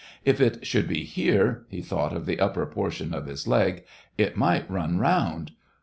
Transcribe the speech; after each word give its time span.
..."If 0.25 0.41
it 0.41 0.65
should 0.65 0.87
be 0.87 1.03
here 1.03 1.67
(he 1.69 1.79
thought 1.83 2.11
of 2.15 2.25
the 2.25 2.39
upper 2.39 2.65
portion 2.65 3.13
of 3.13 3.27
his 3.27 3.47
leg), 3.47 3.83
it 4.17 4.35
might 4.35 4.67
run 4.67 4.97
round. 4.97 5.51